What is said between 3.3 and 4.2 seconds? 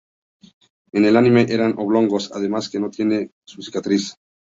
su cicatriz.